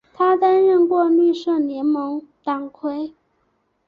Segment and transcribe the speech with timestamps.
[0.15, 3.13] 他担任过绿色联盟党魁。